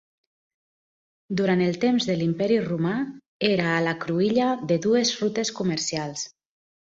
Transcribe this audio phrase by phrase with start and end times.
[1.41, 2.93] Durant el temps de l'Imperi Romà,
[3.51, 6.27] era a la cruïlla de dues rutes comercials.